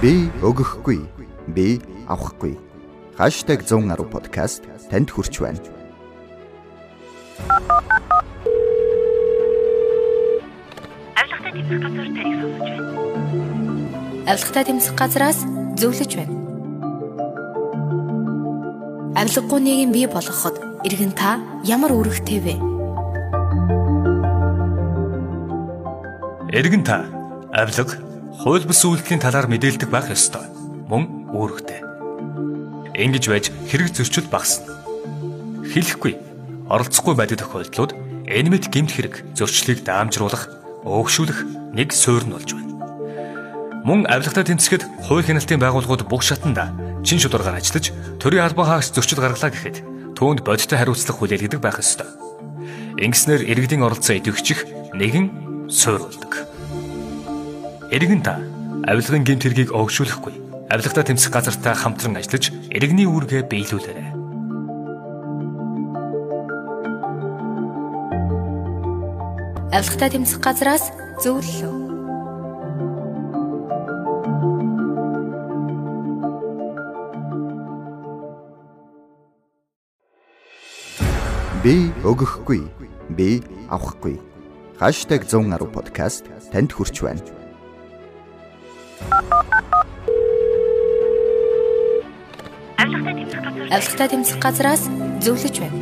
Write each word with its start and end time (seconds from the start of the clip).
Би 0.00 0.30
өгөхгүй. 0.40 1.04
Би 1.52 1.76
авахгүй. 2.08 2.56
#110 3.20 4.08
подкаст 4.08 4.64
танд 4.88 5.12
хүрч 5.12 5.44
байна. 5.44 5.60
Авилгатай 11.20 11.52
тэмцэх 11.52 11.84
газар 11.84 12.08
таныг 12.16 12.40
сонсож 12.40 12.64
байна. 12.64 12.88
Авилгатай 14.24 14.64
тэмцэх 14.64 14.94
газраас 14.96 15.38
зөвлөж 15.76 16.12
байна. 16.16 16.34
Авилгагүй 19.20 19.60
нийгэм 19.60 19.92
бий 19.92 20.08
болгоход 20.08 20.56
иргэн 20.88 21.12
та 21.12 21.36
ямар 21.68 21.92
үүрэгтэй 21.92 22.40
вэ? 22.40 22.56
Иргэн 26.56 26.88
та 26.88 27.04
авилга, 27.52 28.00
хууль 28.38 28.62
бус 28.62 28.84
үйлдэлийн 28.86 29.18
талаар 29.18 29.50
мэдээлдэг 29.50 29.90
байх 29.90 30.06
ёстой. 30.12 30.46
Мөн 30.86 31.30
үүрэгтэй. 31.34 31.80
Ингэж 32.94 33.24
байж 33.26 33.50
хэрэг 33.66 33.90
зөрчил 33.90 34.30
багасна. 34.30 34.70
Хэлэхгүй, 35.66 36.14
оролцохгүй 36.70 37.14
байдаг 37.18 37.42
тохиолдлууд 37.42 37.92
энэ 38.30 38.50
мэд 38.50 38.70
гэмт 38.70 38.90
хэрэг 38.94 39.14
зөрчлийг 39.34 39.82
даамжруулах, 39.82 40.46
өөгшүүлэх 40.86 41.74
нэг 41.74 41.90
суурь 41.90 42.26
нь 42.26 42.34
болж 42.34 42.50
байна. 42.54 42.70
Мөн 43.82 44.06
авилгатай 44.06 44.44
тэмцэхэд 44.44 44.82
хууль 45.08 45.24
хяналтын 45.24 45.58
байгууллагууд 45.62 46.04
бүх 46.06 46.22
шатанда 46.22 46.74
чин 47.00 47.18
шударгаар 47.18 47.58
ажиллаж 47.58 47.94
төрийн 48.20 48.44
албан 48.44 48.66
хаагч 48.68 48.92
зөрчил 48.92 49.24
гаргалаа 49.24 49.50
гэхэд 49.50 49.76
түүнд 50.18 50.44
бодиттой 50.44 50.76
хариуцлах 50.76 51.16
хүлээлгдэг 51.16 51.60
байх 51.64 51.80
ёстой. 51.80 52.06
Ингэснээр 53.00 53.48
иргэдийн 53.48 53.80
оролцоо 53.80 54.20
идэвхжих 54.20 54.68
нэгэн 54.92 55.70
суурь 55.72 56.04
болдог. 56.04 56.29
Иргэн 57.90 58.22
та 58.22 58.38
авилгын 58.86 59.26
гэмт 59.26 59.42
хэргийг 59.42 59.74
өөгшүүлэхгүй. 59.74 60.34
Авилгатай 60.70 61.10
тэмцэх 61.10 61.34
газартаа 61.34 61.74
хамтран 61.74 62.22
ажиллаж 62.22 62.54
иргэний 62.70 63.10
үүргээ 63.10 63.50
биелүүлээрэй. 63.50 64.14
Авилгатай 69.74 70.10
тэмцэх 70.14 70.38
газраас 70.38 70.94
зөвлөлөө. 71.18 71.74
Би 81.66 81.90
өгөхгүй. 82.06 82.62
Би 83.18 83.42
авахгүй. 83.66 84.22
#110 84.78 85.66
подкаст 85.74 86.30
танд 86.54 86.70
хүрч 86.70 87.02
байна. 87.02 87.49
Авилгатай 93.36 94.08
тэмцэх 94.10 94.38
газраас 94.42 94.86
зөвлөж 95.22 95.56
байна. 95.62 95.78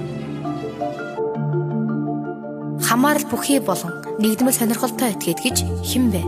Хамаарал 2.85 3.27
бүхий 3.31 3.61
болон 3.61 3.93
нэгдмэл 4.21 4.57
сонирхолтой 4.57 5.13
этгээд 5.17 5.41
гэж 5.45 5.57
хэн 5.85 6.05
бэ? 6.13 6.23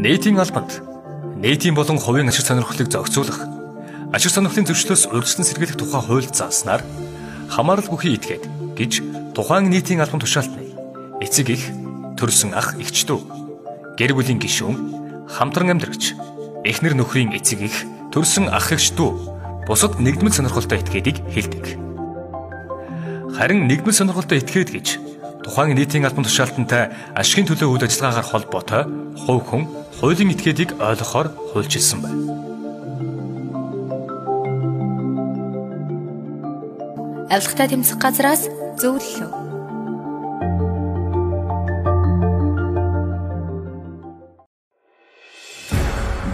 Нийтийн 0.00 0.36
албанд 0.38 0.82
нийтийн 1.40 1.74
болон 1.74 1.98
хувийн 1.98 2.28
ашиг 2.28 2.44
сонирхлыг 2.44 2.88
зохицуулах, 2.88 3.40
ашиг 4.12 4.32
сонирхлын 4.32 4.68
зөрчлөөс 4.68 5.08
урьдчилан 5.12 5.48
сэргийлэх 5.48 5.76
тухай 5.76 6.02
хууль 6.04 6.28
зааснаар 6.28 6.82
хамаарал 7.48 7.88
бүхий 7.88 8.16
этгээд 8.16 8.44
гэж 8.76 8.92
тухайн 9.36 9.70
нийтийн 9.70 10.00
албан 10.00 10.20
тушаалтны 10.20 10.72
эцэг 11.20 11.50
их 11.50 11.64
төрсөн 12.18 12.54
ах 12.56 12.74
эгчдүү 12.80 13.20
гэр 13.98 14.12
бүлийн 14.14 14.40
гишүүн 14.42 14.76
хамтран 15.28 15.74
амьдрагч 15.74 16.14
эхнэр 16.64 16.96
нөхрийн 16.96 17.36
эцэг 17.36 17.60
их 17.68 17.76
төрсөн 18.08 18.48
ах 18.48 18.72
эгчдүү 18.72 19.68
бусад 19.68 20.00
нэгдмэл 20.00 20.32
сонирхолтой 20.32 20.80
этгээдийг 20.80 21.20
хэлдэг. 21.28 21.64
Харин 23.36 23.68
нэгдмэл 23.68 23.92
сонирхолтой 23.92 24.40
этгээд 24.40 24.70
гэж 24.72 24.86
тухайн 25.44 25.76
нийтийн 25.76 26.08
албан 26.08 26.24
тушаалтантай 26.24 26.88
ашигын 27.12 27.48
төлөө 27.52 27.68
үйл 27.68 27.84
ажиллагаагаар 27.84 28.30
холбоотой 28.32 28.82
хувь 29.28 29.44
хүн 29.44 29.62
хуулийн 30.00 30.32
этгээдийг 30.32 30.80
ойлгохоор 30.80 31.28
хуульчилсан 31.52 32.00
байна. 32.00 32.20
Авилгатай 37.28 37.68
тэмцэх 37.68 37.98
газраас 38.00 38.48
зөвлөлөө. 38.80 39.53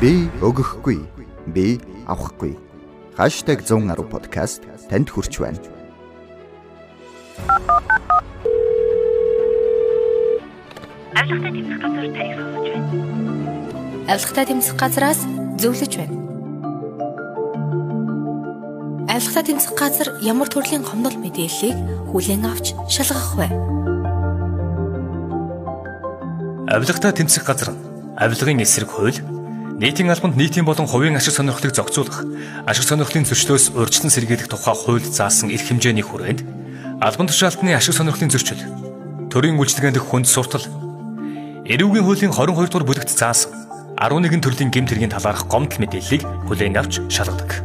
Би 0.01 0.31
өгөхгүй. 0.41 0.97
Би 1.53 1.77
авахгүй. 2.09 2.57
#110 3.21 4.01
подкаст 4.09 4.65
танд 4.89 5.13
хүрч 5.13 5.37
байна. 5.37 5.61
авилгатай 11.21 11.53
тэмцэх 11.53 11.77
газар 11.85 12.09
таныг 12.17 12.33
сонсож 12.41 12.65
байна. 12.73 12.89
Авилгатай 14.09 14.45
тэмцэх 14.49 14.77
газраас 14.81 15.21
зөвлөж 15.61 15.93
байна. 16.01 16.17
Авилгатай 19.05 19.45
тэмцэх 19.53 19.73
газар 19.77 20.09
ямар 20.25 20.49
төрлийн 20.49 20.81
гомдол 20.81 21.21
мэдээллийг 21.21 21.77
хүлээн 22.09 22.49
авч 22.49 22.73
шалгах 22.89 23.37
вэ? 23.37 23.53
Авилгатай 26.73 27.13
тэмцэх 27.13 27.45
газар 27.45 27.77
нь 27.77 27.81
авилгын 28.17 28.65
эсрэг 28.65 28.89
хууль 28.89 29.40
нийтийн 29.81 30.11
албанд 30.13 30.37
нийтийн 30.37 30.69
болон 30.69 30.85
хувийн 30.85 31.17
ашиг 31.17 31.33
сонирхлыг 31.33 31.73
зохицуулах, 31.73 32.21
ашиг 32.69 32.85
сонирхлын 32.85 33.25
зөрчлөөс 33.25 33.73
урьдчилан 33.73 34.13
сэргийлэх 34.13 34.53
тухай 34.53 34.77
хууль 34.77 35.01
заасан 35.01 35.49
эрх 35.49 35.65
хэмжээний 35.65 36.05
хүрээнд 36.05 36.45
албан 37.01 37.25
тушаалтны 37.25 37.73
ашиг 37.73 37.97
сонирхлын 37.97 38.29
зөрчил, 38.29 38.61
төрийн 39.33 39.57
үйлчлэгээнд 39.57 39.97
хүнд 40.05 40.29
суртал, 40.29 40.69
эрүүгийн 41.65 42.05
хуулийн 42.05 42.29
22 42.37 42.69
дугаар 42.69 42.85
бүлэгт 42.85 43.09
заасан 43.09 43.57
11 43.97 44.45
төрлийн 44.45 44.69
гэмт 44.69 44.93
хэргийн 44.93 45.17
талаарх 45.17 45.49
гомдол 45.49 45.81
мэдээллийг 45.81 46.29
хүлээн 46.45 46.77
авч 46.77 47.01
шалгадаг. 47.09 47.65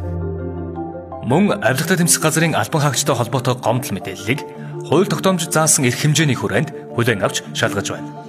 Мөн 1.27 1.59
авилгатай 1.59 1.99
тэмцэх 1.99 2.23
газрын 2.23 2.55
албан 2.55 2.79
хаагчтай 2.79 3.11
холбоотой 3.11 3.59
гомдол 3.59 3.91
мэдээллийг 3.91 4.39
хууль 4.87 5.11
тогтоомж 5.11 5.51
заасан 5.51 5.83
эрх 5.83 5.99
хэмжээний 5.99 6.39
хүрээнд 6.39 6.95
хүлээн 6.95 7.27
авч 7.27 7.43
шалгаж 7.51 7.91
байна. 7.91 8.24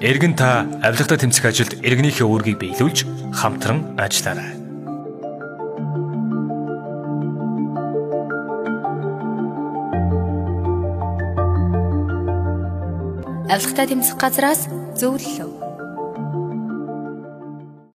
Иргэн 0.00 0.32
та 0.32 0.64
авилгатай 0.80 1.20
тэмцэх 1.20 1.44
ажилд 1.44 1.76
иргэнийхээ 1.84 2.24
үүргийг 2.24 2.56
биелүүлж 2.56 3.04
хамтран 3.36 4.00
ажиллаарай. 4.00 4.56
Авилгатай 13.52 13.86
тэмцэх 13.92 14.16
газраас 14.16 14.72
зөвлөлөө. 14.96 15.59